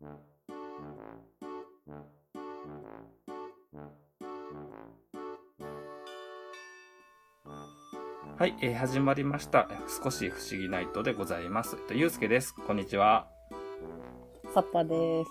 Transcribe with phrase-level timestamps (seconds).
[0.00, 0.06] は
[8.46, 9.68] い、えー、始まりました。
[10.02, 11.76] 少し不思議ナイトでございます。
[11.90, 12.54] ゆうすけです。
[12.54, 13.28] こんにちは。
[14.54, 15.28] さっぱです。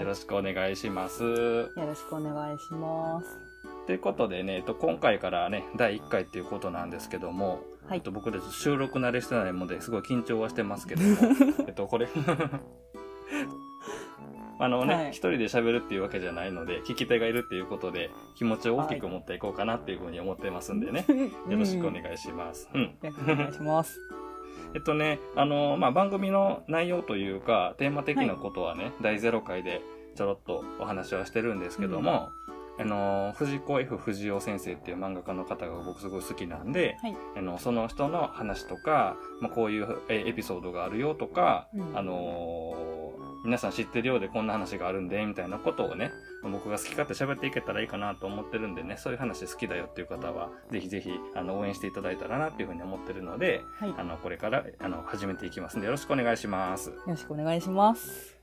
[0.00, 1.22] よろしくお願いします。
[1.22, 3.52] よろしくお願いします。
[3.86, 11.16] ということでね、えっと、今回からね、第1回っていうことなんですけども、はい、えっと、僕たち収録慣れしてないので、すごい緊張はしてますけども、
[11.68, 12.08] えっと、これ
[14.58, 21.04] あのね、はい、一人で喋るっていうわけじゃないので、聞き手がいるっていうことで、気持ちを大きく持っていこうかなっていうふうに思ってますんでね。
[21.48, 22.70] よろしくお願いします。
[22.72, 22.94] うん。
[23.02, 23.98] お願いします。
[24.74, 29.82] えっとね、あの、まあ、番組の内容というか、テーマ的なことはね、はい、第0回で
[30.14, 32.30] ちょろっとお話はしてるんですけども、
[32.78, 43.01] うん、あの、藤子 F 不二雄先生っていう漫画家の方が僕すごい好きなんで、はい、あの、その人の話とか、まあ、こういうエピソードがあるよとか、うん、あの
[43.44, 46.12] 皆さん知ってるようでこんな話があるんで、みたいなことをね、
[46.44, 56.90] 僕が好き勝手喋っていけたらいいかなと思ってるんでね、そういう話好きだよっていう方は、ぜひぜひ、あの、応援していただいたらなっていうふうに思ってるので、はい、あの、これから、あの、始めていきますんで、よろしくお願いします。
[56.90, 58.38] よろしくお願いします。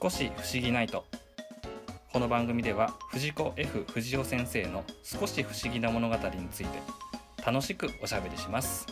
[0.00, 1.04] 少し不思議ないと。
[2.12, 6.80] この番組では藤子 F 不二雄先生の少し不思議な物語について
[7.46, 8.84] 楽しくおしゃべりします。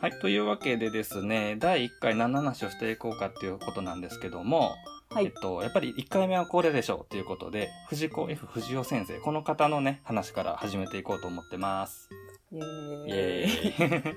[0.00, 0.12] はい。
[0.20, 4.76] というわけでですね、第1回何の話をしていこうかっていうことなんですけども、
[5.14, 5.26] はい。
[5.26, 12.08] えっと、やっぱり1回目はこれでしょうということで、藤子 F 不二雄先生、この方のね、話から始めていこうと思ってます。
[12.50, 14.12] イェー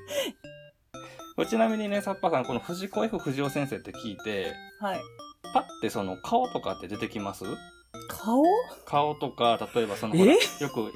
[1.38, 1.46] イ。
[1.50, 5.00] ちなみにね、サッパさん、この藤子 F 不二雄先生って聞いて、はい。
[5.54, 7.44] パッてその顔とかって出てきます？
[8.08, 8.44] 顔？
[8.86, 10.38] 顔とか、例えばその、よ
[10.74, 10.94] く、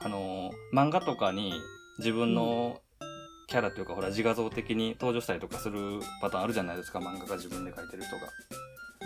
[0.00, 1.52] あの漫画とかに
[1.98, 2.80] 自分の
[3.48, 8.22] キャラというか、ほら、自画像的に登場したりとかするパターンあるじゃないですか、漫画が自分で描いてる人が。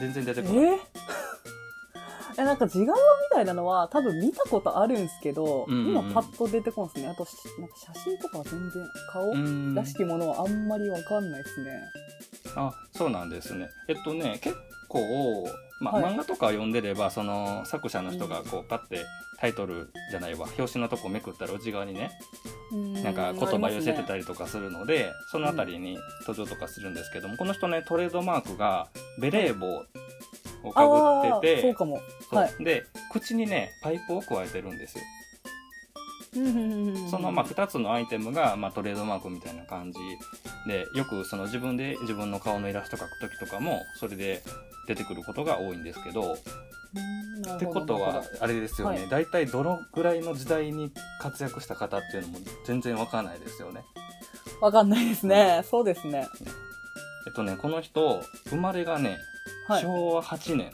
[0.01, 0.65] 全然出てこない。
[0.65, 0.79] え？
[2.39, 2.99] えなんか自画像み
[3.33, 7.09] たいなのは多分見たことあるんですけど、うんうん、今パッと出てこんすね。
[7.09, 7.27] あと、
[7.59, 11.71] なんか写真とかは全然顔らしきものはあんまりわかんないですね。
[12.57, 13.69] あ、そうなんですね。
[13.89, 14.55] えっとね、結
[14.89, 15.49] 構、
[15.81, 19.05] まあ、はい、漫画とか読んでれば、その作者の人がこうパッて
[19.39, 22.11] タイトルじゃないわ、表紙のとこめくったら内側にね、
[22.73, 28.89] なんか言葉寄せてたりとかするので、ね、そのあたりに登場とかするんですけども、この人ね、トレードマークが
[29.21, 29.85] ベレー帽
[30.65, 32.01] をかぶってて、そうかも。
[32.31, 35.05] はい、で、口にね、パイプを加えてるんですよ。
[37.11, 39.99] そのまあ2つのアイテムがまあトレードマークみたいな感じ
[40.67, 44.43] でよくその自分で自分の顔のイラスト描く時とかもそれで
[44.87, 46.37] 出てくることが多いんですけど
[47.57, 53.83] ってことはあれですよね、はい、大体どのぐらいの時代に活躍した方っていうのも全然わかんないですよね。
[54.61, 55.63] わかんないですね。
[55.69, 56.27] そうですね。
[57.27, 59.19] えっとね、この人、生まれがね、
[59.69, 60.71] はい、昭和8年。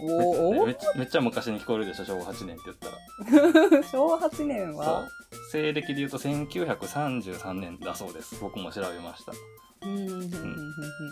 [0.00, 3.82] おおめめっちゃ昔に聞こえるでしょ、昭和8年って言ったら。
[3.90, 5.08] 昭和8年は？
[5.50, 8.36] 西暦で言うと1933年だそうです。
[8.40, 9.32] 僕も調べました。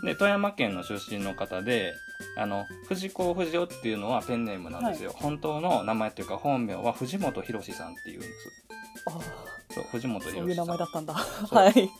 [0.04, 1.92] で富山県の出身の方で
[2.36, 8.32] あの藤子不二雄っていうのはペンネームなんですよ、はい、本当の名前っていうか本名は藤本博さんっていうんです。
[9.06, 9.20] ああ
[9.72, 11.14] そう藤本博そういう名前だったんだ。
[11.14, 11.90] はい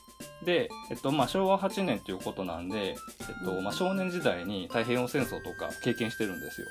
[0.45, 6.67] で、えっとまあ、昭和8年ということなんで、えっとまあ、少年時代に太平洋戦争とか経験してるんですよ。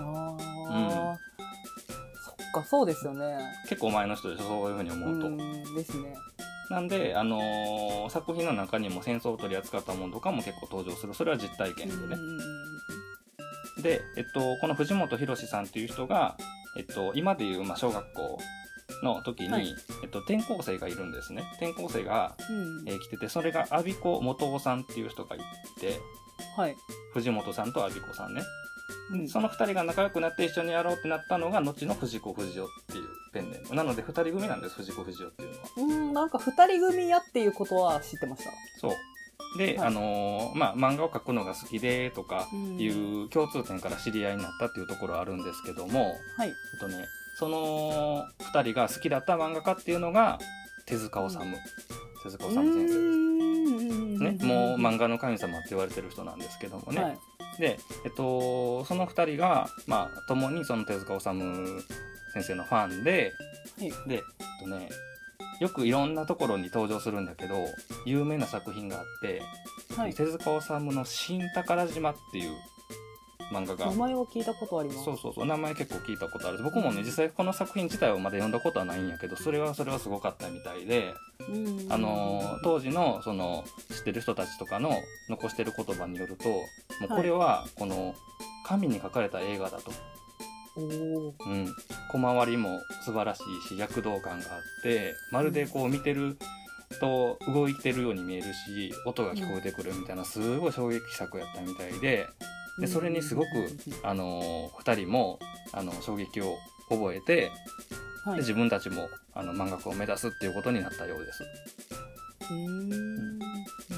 [0.00, 0.36] あ
[0.70, 1.18] あ、うん、
[2.22, 3.38] そっかそうですよね。
[3.68, 5.28] 結構前の人でしょそういうふうに思うと。
[5.28, 6.14] うですね。
[6.70, 11.14] なんで、あのー、作品の中にも戦争を取り扱ったものとかも結構登場する。
[11.14, 12.16] それは実体験でね。
[13.82, 16.36] で、えっと、この藤本博さんっていう人が、
[16.76, 18.38] えっと、今でいう、まあ、小学校
[19.02, 21.42] の時に、はい、えっと、転校生がいるんですね。
[21.60, 22.52] 転校生が、う
[22.84, 25.38] ん、えー、来てて、それが阿鼻子元夫さんっていう人がい
[25.80, 26.00] て、
[26.56, 26.76] はい、
[27.12, 28.42] 藤本さんと阿鼻子さんね。
[29.28, 33.74] その二人が仲良くなって一緒にやろうってなったのが、後の藤子不二雄っていうペンネーム。
[33.74, 35.68] なので、二人組なんです、藤子不二雄っていうのは。
[35.76, 38.50] うん、なんか二人組やっていうことは知ってました。
[38.80, 38.92] そう。
[39.58, 42.48] で、はい、あのー、まあ、漫画を描くのが好きで、とか
[42.78, 46.48] いう共通点から知り合いになったっていうところはあるんですけども、はい。
[46.48, 47.06] えっとね、
[47.38, 50.38] その二人が好きだった漫画家っていうのが、
[50.86, 51.46] 手塚治虫。
[52.24, 54.44] 手塚治虫先生です。
[54.44, 57.02] ね、もう漫画の神様って言われてる人なんですけどもね。
[57.02, 57.18] はい
[57.58, 61.84] で、えっと、その二人が、まあ、共にその手塚治虫
[62.32, 63.32] 先生のファンで、
[63.78, 64.22] はい、で、えっ
[64.60, 64.88] とね、
[65.60, 67.66] よくいろんなところに登場するんだけど
[68.06, 69.42] 有名な作品があって、
[69.96, 72.52] はい、手塚治虫の「新宝島」っていう
[73.52, 73.86] 漫画が。
[73.86, 75.04] 名前を聞いたことあります。
[75.04, 76.62] そうそうそう名前結構聞いたことある。
[76.62, 81.14] 僕もね実際この作品自体はまだ読んだことはないんやけどそれはそれはすごかったみたいで、
[81.88, 83.64] あの当時のその
[83.94, 84.92] 知ってる人たちとかの
[85.28, 86.62] 残してる言葉によるとも
[87.06, 88.14] うこれはこの
[88.66, 89.90] 神に書かれた映画だと。
[90.76, 91.34] うん、
[92.12, 96.38] 小回りも素晴らしいし躍動感があってまるでこう見てる
[97.00, 102.28] と動いてるように見えるし音が聞こえてくるみたいなすごい衝撃作やったみたいで
[102.80, 103.48] でそれにすごく、
[104.02, 105.38] あの2人も
[105.72, 106.58] あの衝撃を
[106.88, 107.50] 覚えて、
[108.24, 111.44] はい、で自分たちもあの漫画家を目指すっていうことになったようです。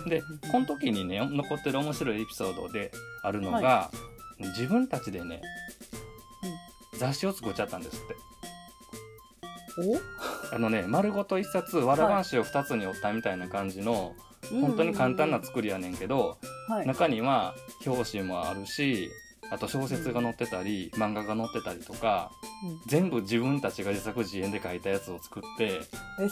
[0.08, 2.90] でこの時にね残ってる面白いエピソードで
[3.22, 3.90] あるのが、は
[4.38, 5.40] い、自分たちでね、
[6.92, 8.16] うん、雑誌を作っちゃったんですって。
[10.52, 14.08] あのね丸ごと一冊わら半紙を2つに折ったみたいな感じの、は
[14.52, 16.38] い、本当に簡単な作りやねんけど、
[16.70, 19.10] はい、中には表紙もあるし
[19.50, 22.30] あと小説が載ってたり、漫画が載ってたりとか、
[22.64, 26.24] うん、全部自分たちが自作自演で書いたやつを作ってええ。
[26.24, 26.30] ー、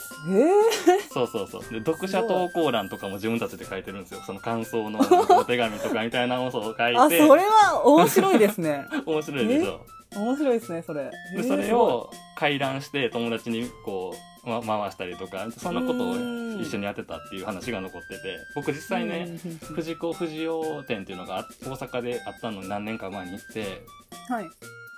[1.12, 1.62] そうそうそう。
[1.62, 4.20] で読者投稿欄とかも自分たちで書いてるんですよ。
[4.25, 5.00] その感想の
[5.37, 8.84] お手紙とかみたいなのを書いてあそれは面白いですね。
[9.05, 9.81] 面白いでしょ。
[10.14, 11.11] 面白いですねそれ。
[11.37, 16.15] でそれを回覧して友達にこうま、回したりとかそんなことを
[16.61, 23.83] 一緒にやってたっていう話が残ってて僕実際ね藤子不二雄展っていうのが大阪であったのに何年か前に行って、
[24.29, 24.50] はい、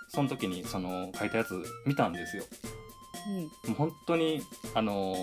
[0.08, 2.44] その時にその書いたやつ見たんですよ。
[3.64, 4.40] うん、もう本当に
[4.74, 5.14] あの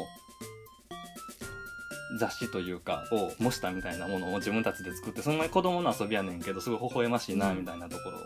[2.20, 8.22] 雑誌というかを模したみたいなものを自分たちで作ってそんなに子供の遊びやねんけどすごい微笑ましいなみたいなところを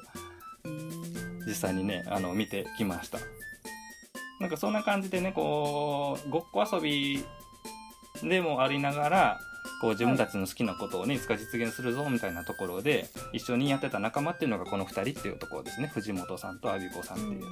[1.48, 3.20] 実際にねあの見てきました。
[4.42, 7.24] なんかそんな感じでね、こう、ごっこ遊び
[8.24, 9.40] でもありながら、
[9.82, 15.92] こう自分たちの好きなことをね、いつか実現するぞみたいなところで、一緒にやってた仲間っていうのがこの2人っていうところですね。
[15.94, 17.44] 藤本さんと阿ビ子さんっていう。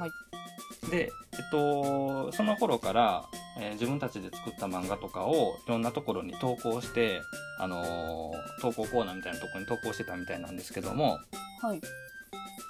[0.00, 0.90] はい。
[0.90, 3.26] で、えっと、その頃から、
[3.60, 7.20] えー、自分たちで作った漫画とかをいろんなところに投稿して、
[7.58, 11.18] あのー、投稿コーナーみたいなところに投稿してたみたいなんですけども、
[11.60, 11.80] はい。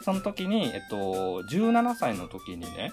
[0.02, 2.92] その時に、えっと、17歳の時にね、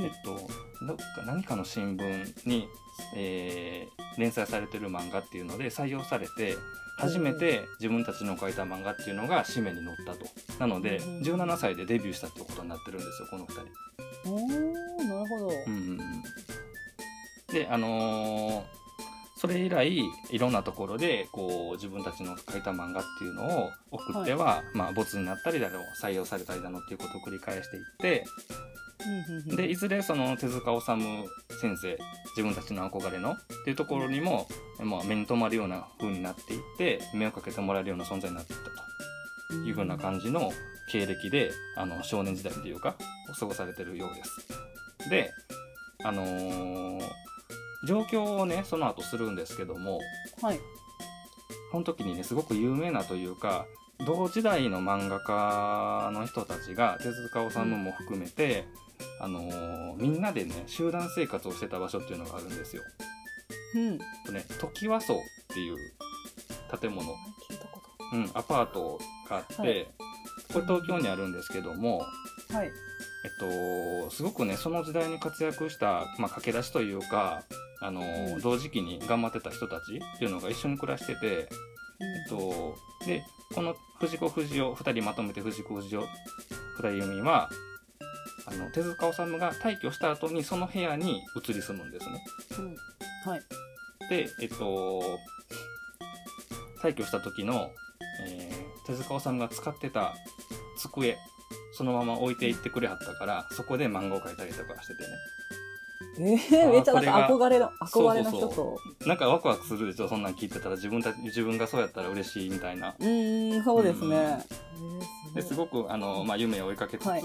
[0.00, 0.38] えっと、
[0.86, 2.68] どっか何かの新聞に、
[3.16, 6.56] えー、連載されてる漫画っていうので採用されて
[6.98, 10.26] 初めて自分たちの書いた漫画っていうのが紙面に載ったと。
[10.60, 14.30] なので、17歳でデビューしたってことになってるんですよこの2人。
[14.30, 15.98] おーなるほど、うんうん、
[17.52, 18.62] であのー、
[19.44, 19.98] それ以来
[20.30, 28.24] いろんなところでこう自分たちの書いた漫画っていうのを送っては、はい、まあ、没になったりだろう採用されたりだのっていうことを繰り返していって
[29.54, 31.28] でいずれその手塚治虫
[31.60, 31.98] 先生
[32.36, 34.48] 自分たちの憧れのっていうところにも、
[34.82, 38.84] まあ、目に留まるような風になっていって目をかけてもらえるような存在になっていったと。
[39.66, 40.50] いうふうな感じの
[40.90, 42.96] 経歴であの少年時代っていうか
[43.38, 45.10] 過ごされてるようです。
[45.10, 45.30] で
[46.02, 47.00] あのー、
[47.86, 50.00] 状況をねその後するんですけども、
[50.40, 50.60] はい、
[51.70, 53.66] この時にねすごく有名なというか
[54.06, 58.66] 同時代の漫画家の人たちが手塚治虫も含めて、
[59.20, 62.82] あのー、みんなでね集団生活をしてた場所っていうのがあるんですよ。
[63.76, 63.98] うん。
[64.26, 65.16] とね時和荘っ
[65.54, 65.76] ていう
[66.80, 67.08] 建物、
[68.12, 69.86] うん、アパートがあって、はい、
[70.52, 72.04] これ東京にあるんですけども、
[72.50, 72.70] はい。
[73.24, 77.42] えっと、すごくねその時代に活躍した、まあ、駆け出しというか、
[77.80, 81.46] あのーうん、同時期に頑張ってた人たちっていうのが一緒に暮らしてて、え
[82.26, 82.76] っと、
[83.06, 86.00] でこの藤子不二雄2人まとめて藤子不二雄
[86.76, 87.48] 二人組は
[88.46, 92.24] あの手塚治虫が退去した後にその部屋に移り住むんですね。
[92.58, 93.40] うん、はい、
[94.10, 95.18] でえっと
[96.82, 97.70] 退去した時の、
[98.26, 100.14] えー、手塚治虫が使ってた
[100.76, 101.16] 机
[101.76, 105.08] そのまま置いていってくれはったからそこで漫画を描いたりとかしててね。
[106.16, 108.78] えー、めっちゃなんか憧れの憧れの人と。
[109.06, 110.08] なんかワクワクするでしょ？
[110.08, 112.94] そんなん聞いてたら自分た自分がそうやったら嬉しいみたいな。
[113.00, 114.44] うんそうですね、
[115.28, 117.22] うん、ですごくあの、まあ、夢を追いかけつつ、はい、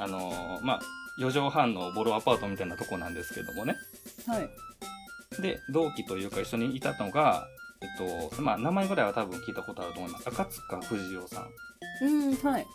[0.00, 0.32] あの
[0.62, 0.80] まあ
[1.20, 3.76] 4畳半のボロアパートみたいなとこなんですけどもね。
[4.26, 4.50] はい。
[5.40, 7.46] で同期というか一緒にいたのが
[7.84, 10.28] えっとまあ名前ぐらいは多分聞いたことあると思います。
[10.28, 11.48] 赤塚不二夫さん。
[12.02, 12.62] うんはい。
[12.62, 12.66] ね？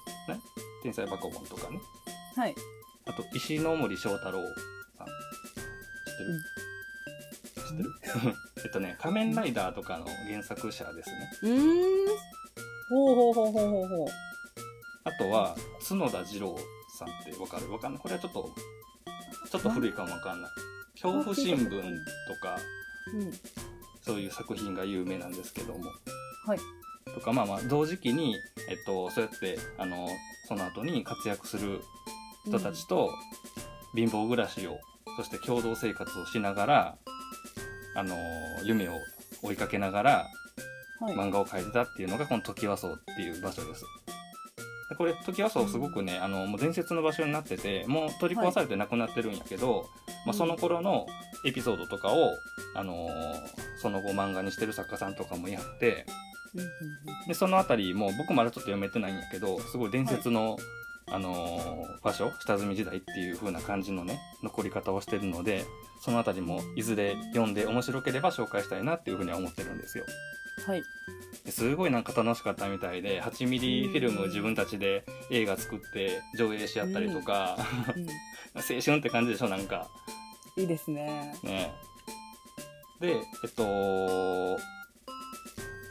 [0.84, 1.80] 天才バカボンとかね。
[2.36, 2.56] はい。
[3.06, 8.36] あと石ノ森章太郎ってる、知ってる？
[8.66, 11.30] えっとね、仮面ライダーとかの原作者ですね。
[11.44, 12.08] うん。
[12.89, 14.08] ほうほうほうほうほうほう。
[15.06, 15.56] あとは、
[15.88, 16.58] 角田二郎
[16.98, 17.72] さんってわかる？
[17.72, 18.01] わかんない。
[18.01, 18.50] これはちょっと、
[19.50, 20.51] ちょっと古いかもわかんない。
[21.01, 22.58] 恐怖新聞とか、
[23.13, 23.32] うん、
[24.10, 25.92] そういう作品が有名なんですけども。
[26.48, 26.60] はい。
[27.13, 28.36] とか、まあまあ、同時期に、
[28.68, 30.08] えっと、そうやって、あの、
[30.48, 31.82] その後に活躍する
[32.48, 33.12] 人たちと、
[33.94, 34.80] 貧乏暮らしを、
[35.16, 36.98] そして共同生活をしながら、
[37.96, 38.16] あの、
[38.63, 38.94] 夢を
[39.44, 40.28] 追いかけながら、
[41.01, 43.86] 漫画を描いてたっていうのが、この時和荘っていう場所です。
[44.98, 49.88] これ、時和荘すごくね、あの、もう伝説の場所になってて、もう取り壊されてなくなってるんやけど、はい、
[50.26, 51.08] まあ、その頃の
[51.46, 52.38] エピソードとかを、
[52.76, 53.12] あのー、
[53.82, 56.06] その後漫画にしてる作家さんとかもやって、
[57.28, 60.60] で、そのあたりも僕まだちょっと読めてないんやけど、すごい伝説の、はい、
[61.12, 65.66] あのー、場所、下積み時代っていう風な感じのね、残り方をしてるので、
[66.02, 70.06] そのあたりもいずれ読んで面白ければ紹介したいなっていう風には思ってるんですよ。
[70.66, 70.84] はい。
[71.48, 77.58] すごいなんか楽しかったみたいで、8ミリフィルム自分たちで映画作って上映し合ったりとか、
[77.96, 78.10] うんうん、
[78.58, 79.88] 青春って感じでしょ、なんか。
[80.60, 81.34] いいですね。
[81.44, 81.74] ね
[83.00, 84.60] で、えっと、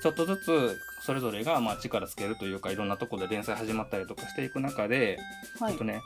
[0.03, 5.19] ちょっとずつそれぞれがまあ力つけるというかいろんなところで連載始まったりとかしていく中で、
[5.59, 6.01] はい、えっとね、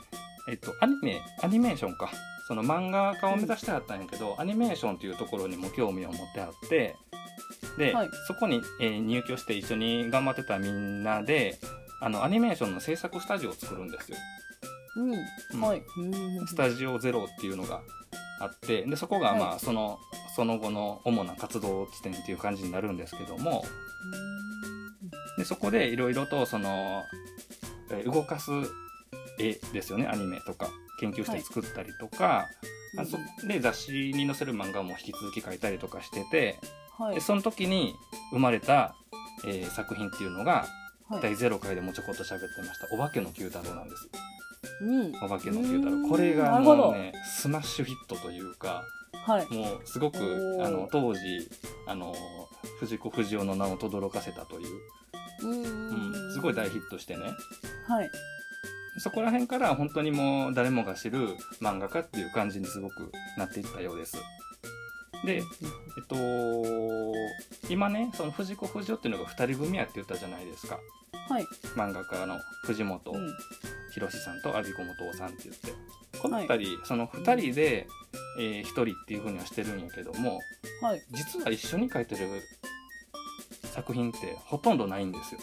[0.49, 2.09] えっと、アニメ、アニメーションか。
[2.45, 6.95] その漫画家を目指してあったんやけど、アニメーションというところにも興味を持ってあって、
[7.77, 11.57] で、はい、そこに、えー、入居して一緒に頑張ってたみんなで、
[12.01, 14.17] あの、アニメーションの制作スタジオを作るんですよ。
[14.95, 15.61] うん。
[15.61, 15.83] はい。
[16.47, 17.81] スタジオゼロっていうのが
[18.39, 19.99] あって、で、そこがまあ、はい、その、
[20.35, 23.63] その後の主な活動地点っていう感じになるんですけども、
[25.37, 27.03] でそこでいろいろとその、
[27.91, 28.51] え動かす
[29.39, 30.07] 絵ですよね。
[30.07, 30.69] アニメとか
[30.99, 33.03] 研究して作ったりとか、は
[33.43, 36.59] い、で雑誌に載せる漫画も引き続き描いたりとかしてて、
[36.97, 37.95] はい、でその時に
[38.31, 38.95] 生まれた、
[39.45, 40.65] えー、作品っていうのが、
[41.09, 44.09] はい、第0回でもちょこっと喋ってました「お化けの九太郎」なんです。
[44.83, 46.09] うん、お化けの九太郎。
[46.09, 48.83] これがもうねスマッシュヒットというか、
[49.25, 50.17] はい、もうすごく
[50.61, 51.19] あの当時
[51.87, 52.13] あの
[52.79, 57.23] 藤子不二雄の名を轟かせたという、うん、すごい大ヒットしてね、
[57.87, 58.09] はい、
[58.97, 61.29] そこら辺から本当にもう誰もが知る
[61.61, 64.17] 漫画家っていう感じにすごくなっていったようです。
[65.25, 65.43] で、えっ
[66.07, 66.15] と、
[67.69, 70.79] 今ね、その藤子不二雄っていうのが2人組やって言ったじゃないですか。
[71.29, 71.45] はい。
[71.75, 73.13] 漫画家の藤本
[73.91, 75.73] 博さんと阿ビ子元さんって言って。
[76.19, 77.87] この2人、はい、その2人で、
[78.39, 80.39] えー、1人っていうふうにはしてるんやけども、
[80.81, 82.27] はい、実は一緒に書いてる
[83.73, 85.41] 作品ってほとんどないんですよ。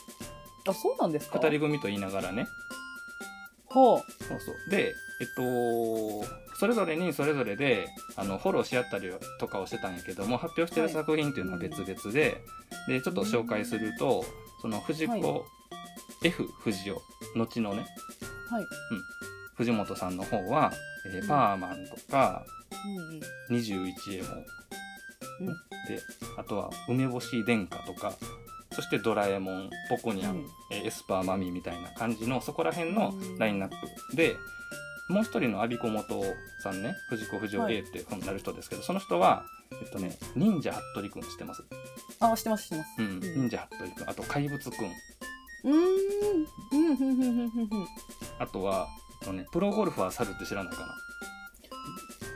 [0.67, 2.47] あ、そうなんですか ?2 人組と言いながらね。
[3.67, 3.99] ほう。
[4.25, 4.71] そうそう。
[4.71, 6.25] で、えっと、
[6.59, 12.43] それぞれにそれぞれで、あの、フォローし合ったりとかをしてたんやけども、発表してる作品っていうのは別々で、
[12.87, 14.25] はい、で、ちょっと紹介すると、
[14.61, 15.23] その藤子、はい、
[16.23, 16.97] F 藤雄、
[17.35, 17.87] 後のね、
[18.51, 18.63] はい。
[18.63, 18.67] うん。
[19.57, 20.73] 藤本さんの方は、
[21.15, 22.45] えー、パーマンとか、
[23.51, 24.29] うん、21エモ。
[24.29, 25.55] ン、うん、
[25.89, 26.03] で、
[26.37, 28.13] あとは梅干し殿下とか、
[28.73, 33.71] そしてドラえもん、ポコニャン、うん、えエスパーマミーみたいな感じの、そこら辺のラインナッ
[34.11, 34.37] プで、
[35.09, 36.23] もう一人の阿ビ子元
[36.63, 39.43] さんね、藤子不二雄 A ってなる人ですけど、はい、その人は、
[39.83, 41.63] えっとね、忍者服部くん知ってます？
[42.21, 42.89] あ、知ってます、知ってます。
[42.99, 44.11] うん、忍者服部くん。
[44.11, 44.91] あと、怪物くん。
[45.65, 45.75] うん。
[45.75, 47.17] うん、ふん。
[47.17, 47.33] ふん。
[47.33, 47.51] ふん。
[47.51, 47.67] ふん。
[47.67, 47.87] ふん。
[48.39, 48.89] あとは、
[49.23, 50.95] えっとね、プロゴルファー猿って知らないかな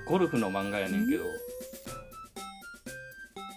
[0.06, 1.08] ゴルフの漫画やねん。
[1.08, 1.24] けど。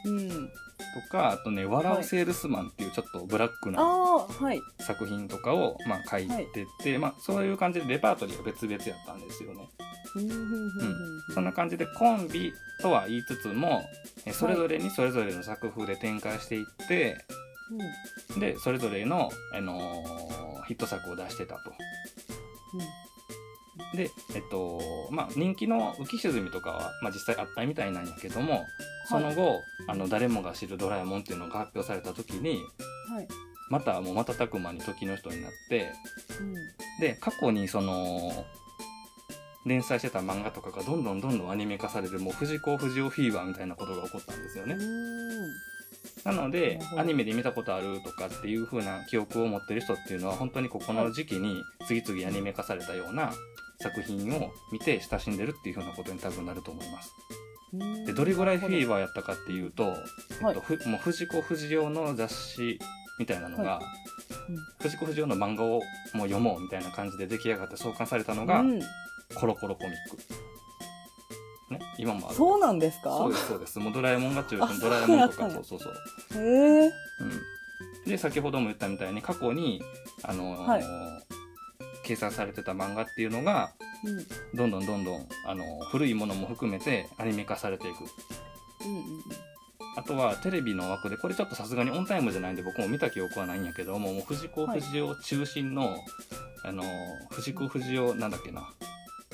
[0.06, 0.30] うん。
[0.30, 9.20] とか、あとね、笑うセールスマンっていうちょっとブラックなはい作品とかを、まあ、書いてて、はい、まあ、そういう感じでレパートリーが別々やったん。
[9.20, 9.70] ですよね。
[10.16, 11.44] うん、そん。
[11.44, 13.84] な感じでコンビとは言いつつも、
[14.32, 17.18] それぞれにそれぞれの作風で展開していって、
[17.70, 21.74] はい、で、それぞれの、あのー、ヒット作を出してたと。
[23.94, 24.82] うん、で、えっと、
[25.12, 28.66] まあ、人気の浮き沈みとかは、まあ、実際あったみたいなんやけども、
[29.08, 32.62] その後、はい、あの誰もが知るドラえもんっていうのが発表された時に、
[33.10, 33.28] はい、
[33.70, 35.94] またもう瞬く間に時の人になって、
[36.40, 36.54] うん、
[37.00, 38.46] で過去にその
[39.66, 44.76] 連載してた漫画とかがどんどんどんどんアニメ化されるもう藤子不二雄フィーバーみたいなことが起こったんですよね。
[46.24, 53.32] なのでアニメで見たことあるとかっていう風な記憶を持ってる人っていうのは本当にここの時期に次々アニメ化されたような
[53.80, 57.14] 作品を見て親しんでるっていう風なことに多分なると思います。
[58.06, 59.94] でどれぐらいフィーバーやったかっていうと、
[60.48, 62.80] えっと、ふもう藤子不二雄の雑誌
[63.20, 64.52] みたいなのが、はい。
[64.52, 65.82] うん、藤子不二雄の漫画をもう
[66.28, 68.80] 読もうみたいな感じで出来上がって創刊されたのが、うん、
[69.36, 70.18] コロコロコミック。
[71.70, 72.36] ね、今もある。
[72.36, 73.18] そうなんですか？
[73.18, 73.80] そうです、そうです。
[73.80, 76.44] もうドラえもんが中心、ドラえもんとか、そうそうそう。
[76.44, 76.92] へえ。
[78.06, 78.10] うん。
[78.10, 79.82] で、先ほども言ったみたいに過去に、
[80.24, 80.84] あのーはい、
[82.06, 83.74] 掲載されてた漫画っていうのが、
[84.06, 84.26] うん、
[84.58, 88.06] どんどんどんどんあの古いものも含めてアニメ化されていく。
[88.86, 89.04] うんうんうん
[89.96, 96.00] あとはテレビの枠で、これちょっとさすがにオンタイムじゃないんで僕も見た記憶はないんやけども、もう藤子不二雄中心の、はい、
[96.66, 96.84] あの、
[97.32, 98.62] 藤子不二雄なんだっけな、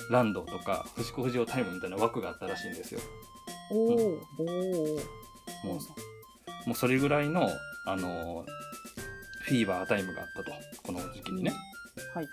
[0.09, 3.01] ランドとか藤子不二雄タイムみたいな枠があったらしいんですよ。
[3.71, 4.43] おお、うん、お
[5.67, 5.79] も
[6.65, 7.49] う、もうそれぐらいの、
[7.85, 8.45] あの、
[9.43, 10.51] フィーバータイムがあったと、
[10.83, 11.53] この時期にね。
[12.13, 12.27] はい。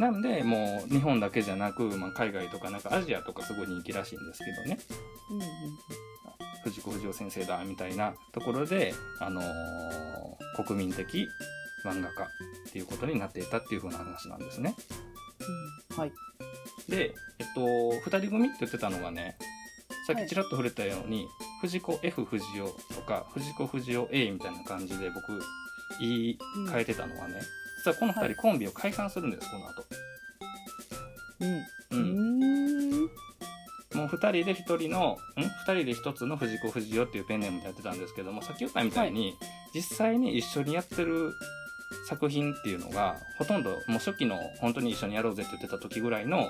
[0.00, 4.78] なんで、もう日本だけじゃなく、まあ、海外とかなんかアジアとかすごい人気らしいんですけどね。
[5.30, 5.46] うんうん
[6.66, 11.28] 藤子不二雄先生だみたいなところで、あのー、国民的
[11.86, 14.74] 漫画家っていうことになっていたっていう風な話なんですね。
[15.90, 16.12] うん、はい。
[16.88, 19.36] で、えっと、2人組って言ってたのがね、
[20.06, 21.26] さっきちらっと触れたように、はい、
[21.62, 22.64] 藤子 F 不二雄
[22.94, 25.40] とか藤子不二雄 A みたいな感じで僕
[26.00, 26.38] 言い
[26.68, 27.40] 換えてたのはね、うん、
[27.84, 29.84] 実はこの2人コンビを解散するんです、この後。
[31.40, 31.76] うん。
[31.90, 33.10] うん。
[33.94, 39.34] もう2人で1人の、ん ?2 人で1つの藤子不二雄っていうペンネームでやってたんですけども、さっき言ったみたいに、はい、
[39.74, 41.32] 実際に一緒にやってる
[42.08, 46.48] 作品っていうのが、ほとんどもう初期の本当に一緒にやろうぜって言ってた時ぐらいの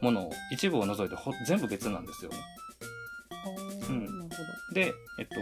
[0.00, 1.16] ものを、一部を除いて
[1.46, 2.30] 全部別なんですよ。
[2.30, 2.36] ね。
[3.88, 4.28] うん、
[4.74, 5.34] で、えっと、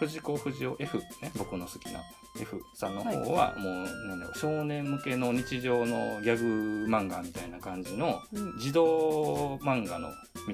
[0.00, 2.00] 藤子不二雄 F ね、僕の好きな
[2.40, 8.22] F さんの方は、もう、なんだろう、少年向けの日常のギャグ漫画みたいな感じの、
[8.58, 10.08] 児童漫画の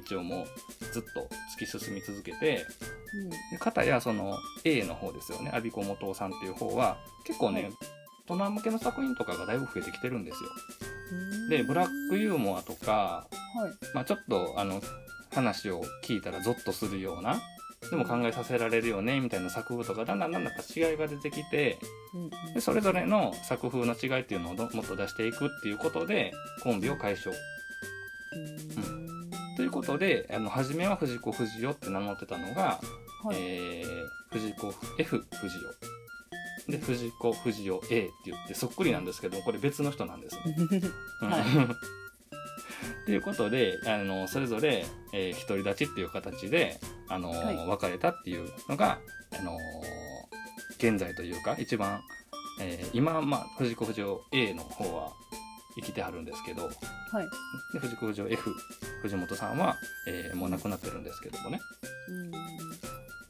[0.09, 0.47] 道をもう
[0.93, 1.29] ずっと
[1.61, 2.67] 突き進み続けて、
[3.53, 7.73] うん、かたやその A の方ですよね、阿ビ子元さんっていう方は、結構ね、はい、
[8.29, 10.51] 大人向けの作品とかがだいぶ増えてきてるんですよ。
[11.51, 14.83] で、ブラックユーモアとか、はい、まあちょっとあの、
[15.31, 17.41] 話を聞いたらゾッとするような、
[17.91, 21.79] でも考えさせられるよねみたいな作風とかだんだんだんだん違いが出てきて、
[22.55, 27.35] でそれぞれの作風の違いっていうのをもっと出していくっていうことでコンビを解消。
[28.35, 32.81] うん、ということであの初めは藤子不二雄って名乗ってたのが、
[33.25, 36.73] はい、えー、藤子 F 不二雄。
[36.73, 40.81] で藤子不二雄 A って言ってそっくりなんですけどこれ別の人なんですね。
[41.23, 41.43] はい
[43.07, 48.99] ということで、あの、それぞれ、えー、独り立ちっていう形で、あの、はい、別れたっていうのが、
[49.39, 49.57] あの
[50.79, 52.01] 現在というか、一番、
[52.61, 55.13] えー、今、まあ、藤子不二雄 A の方は
[55.77, 56.73] 生きてはるんですけど、はい。
[57.73, 58.55] で、藤子不二雄 F、
[59.03, 59.77] 藤本さんは、
[60.09, 61.61] えー、もう亡くなってるんですけどもね。
[62.09, 62.31] うん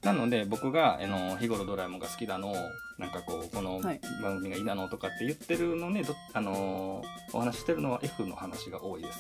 [0.06, 2.54] なので僕が、あの日頃ドラえもんが好きだの
[2.96, 9.18] なんかこうこの番組がいいなのとかって言ってるのね、あのお話してるのは F の話が多いです。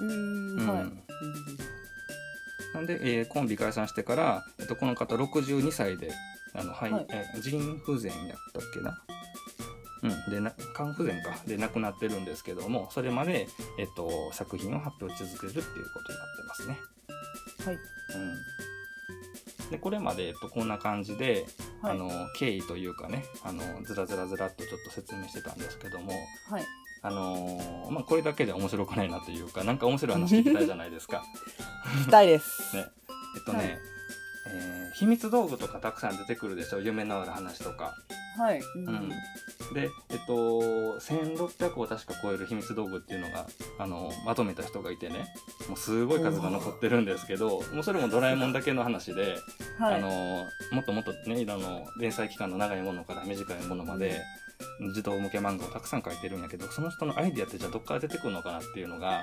[0.00, 0.84] うんはい、
[2.74, 6.10] なんで、えー、コンビ解散してから、えっと、この方62歳で
[6.54, 9.02] あの、はい、え腎不全やったっけな。
[10.02, 11.36] うん、でな肝不全か。
[11.46, 13.46] で亡くなってるんですけどもそれまで、
[13.78, 16.80] えっと、作品を発表し続けるっていうことになってますね。
[17.64, 17.78] はい、
[19.62, 21.46] うん、でこれまで、えっと、こんな感じで、
[21.82, 26.12] はい、あの経緯というかねあのずらずらずらっとちょっと説明してたんですけども、
[26.50, 26.64] はい、
[27.04, 31.24] あのー、まあ、これだけで面白くないなというか、なんか面白い話聞きたいじゃないですか。
[31.92, 32.74] 聞きたいです。
[32.76, 32.86] ね。
[33.36, 33.78] えっとね、はい、
[34.48, 36.80] えー、秘密道具とかたくさん出てくるでしょ？
[36.80, 37.94] 夢のある話とか。
[38.38, 38.60] はい。
[38.76, 39.10] うん。
[39.74, 40.32] で、えっと、
[41.00, 43.46] 1600を確か超える秘密道具っていうのが、
[43.78, 45.26] あの、まとめた人がいてね、
[45.68, 49.36] もうすごい数が残ってるんですけど、もうそれもドラえもんだけの話で、
[49.78, 50.08] はい、あの、
[50.72, 54.20] もっともっとね、あの、連載期間の長いものから短いものまで、
[54.94, 59.22] 児童向け漫画をたくさん書いてるんやけどその人のアイディアってじゃあどっから出てくるのかなっていうのが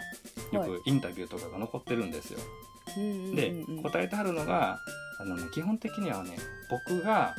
[0.51, 2.39] よくインタビューとかが残ってるんですよ。
[2.85, 4.79] はい、で答えてはるのが
[5.19, 6.37] あの、ね、基本的にはね
[6.69, 7.35] 僕が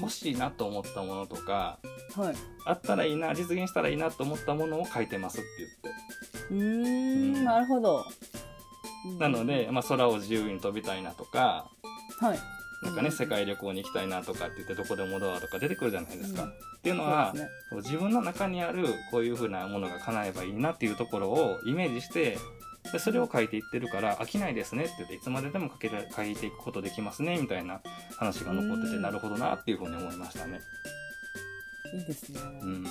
[0.00, 1.78] 欲しいなと思ったものとか、
[2.14, 2.34] はい、
[2.66, 6.06] あったらいいな実現したらいいなと思ったものを書いてますって言って。
[6.50, 8.04] うんなるほど。
[9.18, 11.70] なので、まあ、空を自由に飛びたいなとか、
[12.20, 12.38] はい、
[12.82, 16.42] なんかね、世界旅行に行きたいなとかって言ってどこでもドアとか出てくるじゃないですか。
[16.42, 22.38] うん、っていうのは、ね、自分の中にあるこういうふうなものが叶えばいいなっていうところをイメージして
[22.92, 27.80] でそれを書いていってるから飽きないですねって言っていつまででも書け書いていくことできますねみたいな
[28.18, 30.60] 話が残っててなるほどなっていうふうに思いましたね。
[31.94, 32.40] いいですね。
[32.62, 32.86] うん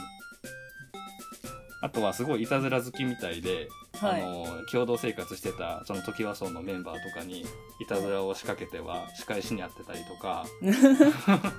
[1.86, 7.42] あとはすごいいたずら好きみたいで、はい、あの共同生活してたその時和荘のメンバーとかに
[7.80, 10.48] いたずらを仕掛けては仕返しにあってたりとか。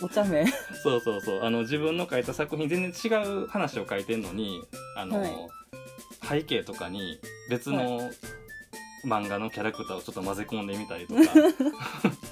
[0.00, 0.46] お茶目。
[0.82, 1.42] そうそうそう。
[1.44, 4.62] あの自分の書いた作品全然違う話を書いてんのに
[4.96, 5.34] あの、はい、
[6.26, 8.00] 背景とかに別の
[9.04, 11.20] 漫画のキャラクターをちょっと混ぜ込んでみたりとか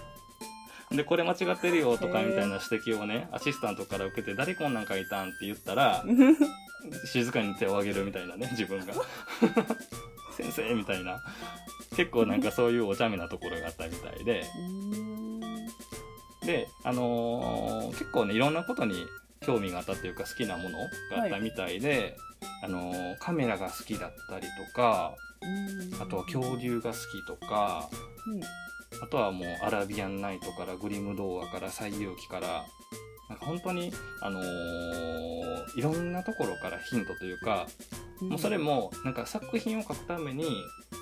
[0.96, 6.04] で、これ間違ってるよとかみたいな指摘をね、アシスタントから受けて、誰こんなん書いたんって言ったら、
[7.06, 8.94] 静かに手を挙げるみたいなね、自分が。
[10.36, 11.22] 先生みたいな。
[11.96, 14.44] 結構なんかそういうお茶目なところがあったみたいで。
[16.44, 19.06] で、あのー、結構ね、いろんなことに
[19.40, 20.78] 興味があったっていうか好きなもの
[21.10, 22.16] があったみたいで、はい、
[22.64, 25.14] あのー、カメラが好きだったりとか、
[26.00, 27.88] あとは恐竜が好きとか、
[28.26, 28.40] うん、
[29.00, 32.64] あとはもうアラビアンナイトからグリム童話から西遊記から
[33.28, 37.66] なんか本当に、あのー、いろんなところからヒントというか、
[38.20, 40.44] うん、もうそれもなんか作品を書くために、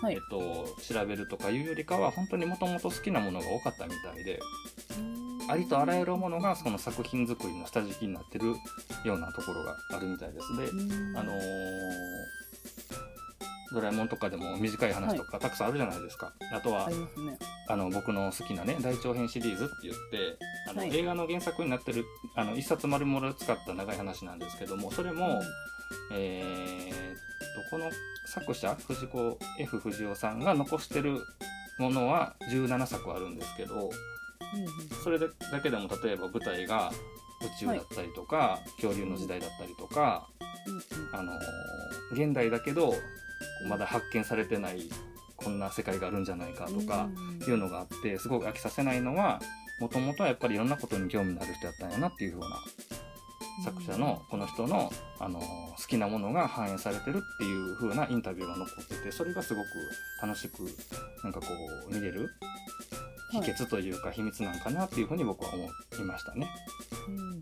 [0.00, 4.38] はい、えっと、調べるとかいうよりかは本当にもともと好きなものが多かったみたいで。
[5.48, 8.55] ありとあらゆるものがその作品作りの下敷きになってる
[9.05, 10.57] ようなところがあるみたいです。
[10.57, 10.68] で、
[11.18, 11.38] あのー、
[13.73, 16.27] ドラえもんとかでも短い話とかたくさんあるじゃないですか。
[16.27, 16.97] はい、あとは、ね、
[17.69, 22.05] あの僕の好きなね大長編シリーズって言ってあの、はい、映画の原作になってる
[22.35, 25.43] あの一冊丸々使った長い話なんですけどもそれも、うん、
[26.13, 27.91] えー、っとこの
[28.27, 31.21] 作者藤子 F 不二雄さんが残してる
[31.79, 33.91] ものは17作あるんですけど、
[35.03, 35.27] それだ
[35.63, 36.93] けでも例えば舞台が
[37.41, 40.29] 宇宙だったりとか、はい、恐竜の時代だったりとか、
[41.13, 41.33] あの
[42.13, 42.95] 現代だけど
[43.68, 44.88] まだ発見されてない
[45.37, 47.09] こんな世界があるんじゃないかとか
[47.46, 49.40] いうのがあってすごく飽きさせないのは
[49.81, 52.46] もともとはやっぱりいろんなことに興味のある人やったんやなっていうふうな
[53.64, 59.66] 作者のこの人の、あの好きなものが反映されてるっていう風なインタビューが残っててそれがすごく
[60.22, 60.62] 楽しく
[61.22, 61.46] なんかこ
[61.90, 62.31] う見れる
[63.33, 65.68] 秘訣というか秘密なんかなっていうふうに僕は思い
[66.05, 66.48] ましたね。
[67.07, 67.40] うん、うん、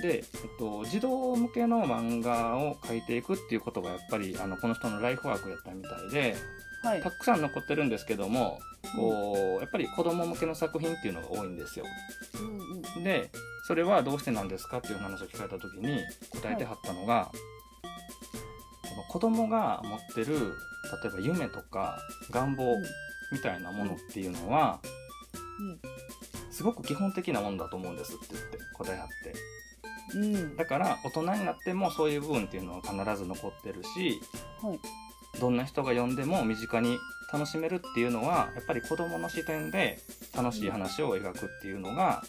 [0.00, 0.22] で、えっ
[0.58, 6.34] と、児童向けの漫画を描いていくっていうことがやっぱりあのこの人のライフワークやったみたいで、
[6.82, 8.58] はい、たくさん残ってるんですけども
[8.96, 11.84] こうやっぱり子供向けの作品っていうのが多いんですよ。
[12.40, 13.30] うんうん、で
[13.66, 16.00] それはどうしてなんですかっていう話を聞かれた時に
[16.30, 20.54] 答えてはったのが、はい、この子供が持ってる
[21.02, 21.98] 例えば夢とか
[22.30, 22.76] 願望
[23.30, 24.80] みたいなものっていうのは、
[25.60, 25.80] うん、
[26.50, 29.34] すごく基本的なものだと思うんですって言って答えあって。
[30.14, 34.20] うん、だから大人になってもそういう部分っていうのは必ず残ってるし、
[34.62, 34.80] はい、
[35.40, 36.98] どんな人が読んでも身近に
[37.32, 39.98] 楽しめるっていうのはやっぱり子どもの視点で
[40.36, 42.22] 楽しい話を描くっていうのが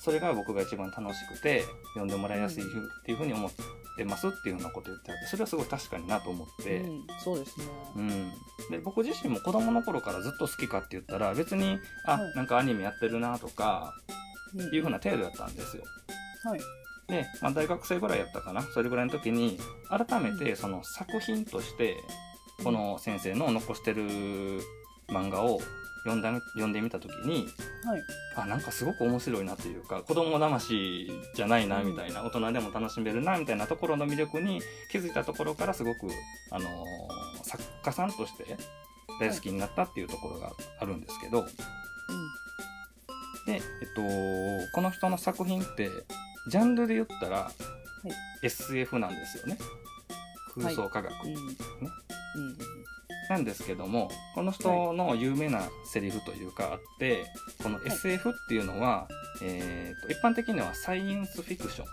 [0.00, 1.62] それが僕が一番楽しくて
[1.94, 2.66] 読んでもらいやすいっ
[3.04, 3.50] ていうふうに思っ
[3.96, 8.30] てますっていうようなこと言ってあってそれはすごい確かになと思って、うん、そうですね、うん、
[8.70, 13.94] で僕自身も子供の頃からずっと好きかって言ったら別にあ、はい、なんかアニメやってるなとか
[14.72, 15.82] いうふうな程度やったんですよ。
[16.44, 16.60] はい
[17.08, 18.62] で、まあ、大学生ぐらいやったかな。
[18.62, 21.96] それぐらいの時に改めてその作品として
[22.62, 24.02] この先生の残してる
[25.08, 25.60] 漫画を
[26.06, 27.48] 読んだ読んでみた時に、
[27.84, 28.02] はい、
[28.36, 36.08] あなんかすごく面白いなというか子供騙しじゃないなみたいな、うん、大人でも楽しめるなみたいなところの魅力に気づいたところからすごく、
[36.50, 38.56] あのー、作家さんとして
[39.20, 41.50] 大好きになったっていうところがあるんですけど、はい、
[43.46, 43.60] で、えっ
[43.94, 44.02] と、
[44.72, 45.88] この人の作品って
[46.48, 47.52] ジャンルで言ったら、は
[48.42, 49.58] い、SF なんですよね。
[50.54, 51.34] 空想科学、はい、ね、
[52.36, 52.56] うん。
[53.28, 57.26] なんですけどもこの人の有名なセリフというかあって、
[57.62, 59.08] この SF っていうのは、
[59.42, 61.84] えーと、一般的にはサイエンスフィクショ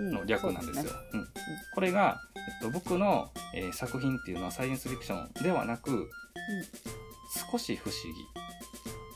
[0.00, 0.92] ンの略なんですよ。
[1.12, 1.24] うん、ね。
[1.24, 1.28] うん、
[1.74, 6.08] これが、えっと、僕の、えー、作品っていうのはサイエンスフィクションではなく、うん、
[7.50, 8.41] 少し不思議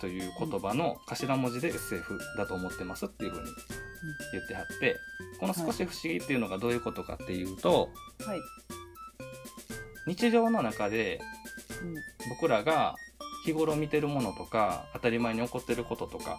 [0.01, 3.47] という言葉の頭文字で SF だと思ってますっていうふうに
[4.33, 4.97] 言ってはって
[5.41, 7.91] この少し不思議っていうのがどういうことかっていうと、
[8.25, 8.41] はい、
[10.07, 11.21] 日常の中で、
[12.29, 12.97] 僕らが
[13.45, 16.39] 日頃見てるものとか当たり前に起こってることとか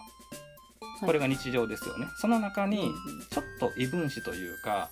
[1.00, 2.92] これが日常ですよね、はい、その中に
[3.30, 4.90] ちょっと異分子というか、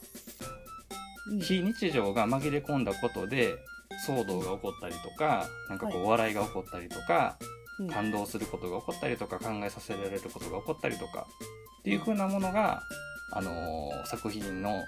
[1.43, 3.57] 非日常が紛れ込んだことで
[4.07, 7.37] 騒動が起こったりとかなんかこう笑いが起こったりとか、
[7.91, 11.27] 感動することが起こったりとか考えさせられることが起こったりとか
[11.81, 12.83] っていう風なものが、
[13.33, 14.83] あのー、作品の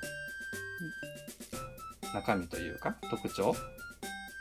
[2.15, 3.55] 中身というか特徴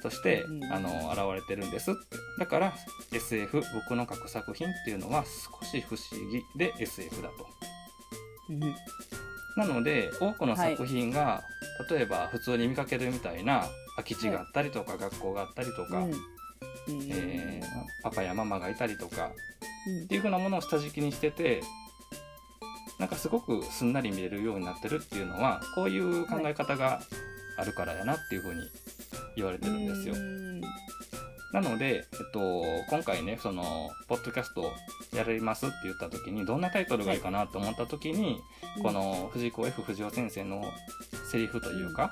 [0.02, 1.96] として、うん、あの現れてるんです
[2.40, 2.74] だから
[3.12, 7.48] SF 僕の書く作品っていうのは少し不思議で SF だと。
[8.50, 8.60] うん、
[9.58, 11.44] なので多くの作品が、は
[11.90, 13.66] い、例えば普通に見かけるみたいな
[13.98, 16.14] 空き地があったりとか、はい、学校があったりとか、うん、
[16.90, 19.32] えー、パパやママがいたりとか、
[20.06, 21.62] っていうふうなものを下敷きにしてて
[23.00, 27.02] なんかすごくすんなり見れるようになってるっていうのはこういう考え方が
[27.58, 28.62] あるからやなっていうふうに
[29.36, 30.16] 言われてるんですよ。
[31.54, 34.74] なので、えっと、今回ね、その、ポッドキャスト
[35.16, 38.42] やりますって言った時に、どんなタイトルがいいかなと思った時に、
[38.76, 40.62] はい、この藤子 F 不二雄先生の
[41.32, 42.12] セリフというか、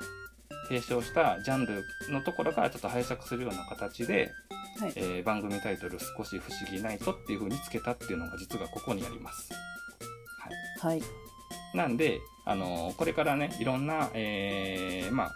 [0.70, 4.32] 提唱したジャンルのところからちょっと拝借するような形で、
[4.80, 9.54] はい、えー、番組タイトル「少し不思議ナイト」っていう風につけたっていうのが実はここにあります。
[10.80, 11.04] はい、はい、
[11.74, 15.36] なんで、あのー、これからねいろんな、えー、まあ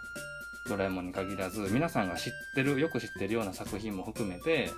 [0.68, 4.70] ドラえもんに限らず皆さんが知ってるよく知ってるような作品も含めて、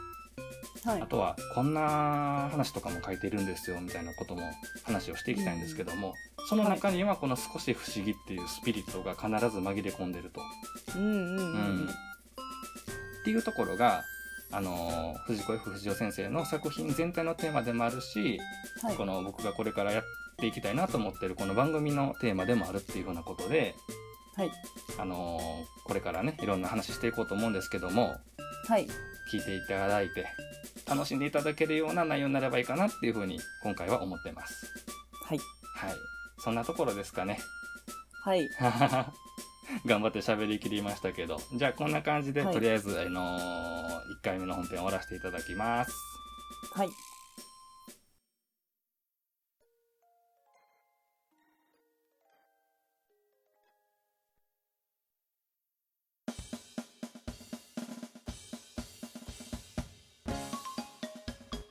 [0.85, 4.42] はい、あとはこんな話とかも書いてるんですよみたいなことも
[4.85, 10.40] 話をしていきたいんですけども、うん、その中にはこの少し不思議っていうスピリットが必ず紛れ込んでると。
[10.96, 11.42] うんうんうん。
[11.42, 14.03] うん、っていうところが
[14.52, 18.38] あの藤子 F 不二雄先生の作品全体のテーマでもあるし、
[18.82, 20.02] はい、この僕がこれからやっ
[20.38, 23.74] ていきたいなと思ってるこの番組のテーマでもあるっていうふうなことで、
[24.36, 24.50] はい、
[24.98, 28.16] あのー、これからねいろんな話していこうと思うんですけども、
[28.68, 28.86] はい、
[29.32, 30.26] 聞いていただいて
[30.86, 34.66] 楽しんでいただけるような内容になればいいかなっていうふうに今回は思ってます。
[35.24, 35.38] はい、
[35.76, 35.94] はい、
[36.38, 37.38] そんなところですかね。
[38.24, 38.48] はい
[39.87, 41.40] 頑張って喋りきりましたけど。
[41.54, 45.92] じゃあこんな感じで、はい、とりあえず、あのー、1回目の本編終わらせていただきます。
[46.74, 46.88] はい。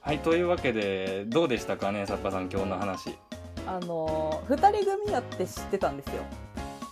[0.02, 3.18] はいというわけでどうでしたかねさっぱさん今日の話。
[3.66, 6.24] あの2人組やって知ってたんですよ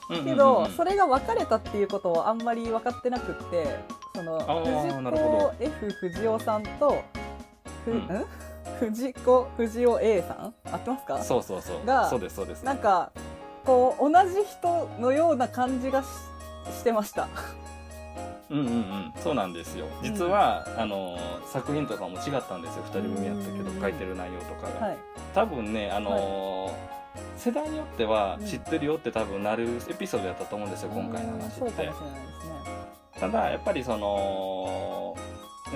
[0.09, 3.79] けど、それが別れたっていうことをあんまり分かってなくって
[4.15, 7.03] その藤子 F 不二雄さんと
[7.85, 8.25] ふ、うん、
[8.79, 10.53] 藤子不二雄 A さん？
[10.71, 11.23] 合ってますか？
[11.23, 11.85] そうそうそう。
[11.85, 13.11] がそうですそうです、なんか
[13.65, 17.27] こう同じ人のような感じがしてました
[18.49, 19.13] うんうんうん。
[19.17, 19.85] そうなんですよ。
[20.01, 22.83] 実は、うん、あの作品とかも違ったんですよ。
[22.85, 24.97] 2人組やったけど書いてる内容とかが、はい、
[25.33, 31.59] 多分ねあのはい、世代によっては知ってるよって多分なるエピソードやったと思うんですよ、今回の話って。
[31.59, 32.49] そうかもしれないですね。
[33.19, 35.15] ただやっぱりその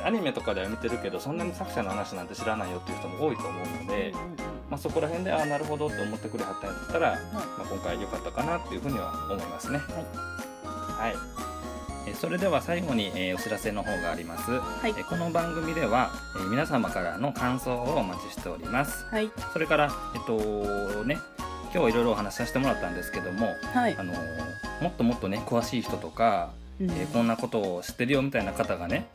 [0.05, 4.13] アニメとかでは見てるけどそんなに作者の話なんて知らないよっていう人も多いと思うので、
[4.69, 9.79] まあ、そこら辺でああなるほどって思ってくれはったんやったら、まあ、今回良かったかなっていうふうには思いますね。
[9.79, 11.52] はい、はい
[12.11, 21.17] それでは最後に、えー、お知らせの方があります、はい、えこの番組では、えー、皆様からの感想をお待ちしております、はい、それからえっとね
[21.73, 24.13] 今日いろいろお話しさせてもらったんですけども、はい、あの
[24.81, 29.07] もっともっとね詳しい人とか、うん、えー、こんなことを知ってるよみたいな方がね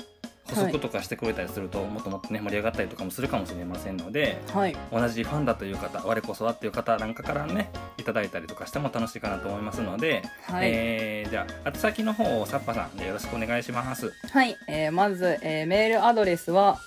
[0.49, 14.13] 補足とかしてくれたりすると、はい、もっともっとね盛り上がったりとかもするかもしれませんので、はい、同じファンだという方我こそはっていう方なんかからねいただいたりとかしても楽しいかなと思いますので、はい、えー、じゃあ宛先の方をサッパさんよろしくお願いします。
[14.31, 16.79] はい、えー、まず、えー、メールアドレスは、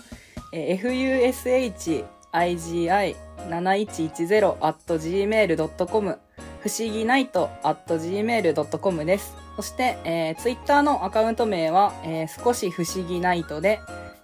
[0.53, 6.19] えー、fushigi7110 at gmail.com
[6.61, 9.35] 不思議ナイト at gmail.com です。
[9.61, 13.79] そして、えー、ツイッターのアカウント名は、えー、少し不思議ナイトで、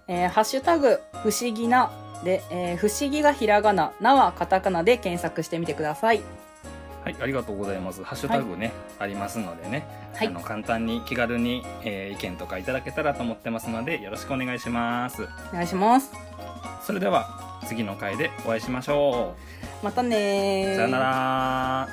[0.07, 1.91] えー、ハッシュタグ、不思議な
[2.23, 6.23] で、えー、不思議がひらがな、なはカタカナで検索してみてください。
[7.03, 8.03] はい、ありがとうございます。
[8.03, 15.21] ハッシュタグね、はい、ありますのでね、はい、あの簡単に気軽に、えー、意見とかいただけたらと思ってますので、よろしくお願いします。
[15.51, 16.11] お願いします。
[16.81, 19.35] それでは次の回でお会いしましょ
[19.81, 19.85] う。
[19.85, 21.87] またねさよなら